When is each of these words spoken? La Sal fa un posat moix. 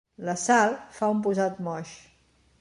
La 0.29 0.33
Sal 0.43 0.73
fa 0.95 1.11
un 1.17 1.21
posat 1.27 1.61
moix. 1.69 1.93